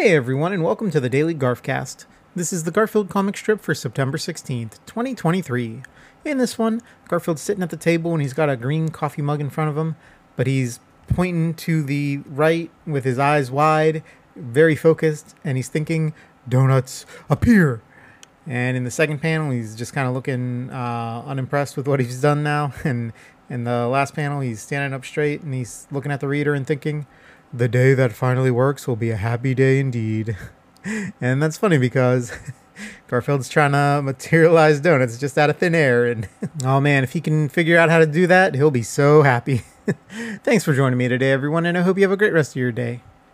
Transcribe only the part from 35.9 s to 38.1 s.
And oh man, if he can figure out how to